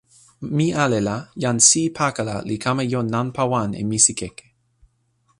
[0.57, 4.45] mi ale la, jan Si Pakala li kama jo nanpa wan e misikeke.